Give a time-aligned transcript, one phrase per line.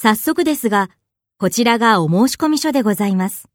[0.00, 0.90] 早速ですが、
[1.40, 3.48] こちらがお申込書でございます。